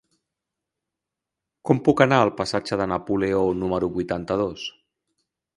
[1.69, 4.69] Com puc anar al passatge de Napoleó número vuitanta-dos?